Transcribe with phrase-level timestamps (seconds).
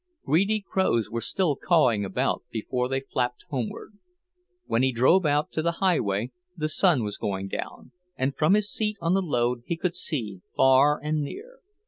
[0.25, 3.99] Greedy crows were still cawing about before they flapped homeward.
[4.65, 8.67] When he drove out to the highway, the sun was going down, and from his
[8.73, 11.59] seat on the load he could see far and near.